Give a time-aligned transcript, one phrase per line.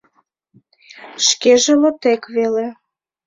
[1.27, 2.67] Шкеже лотек веле.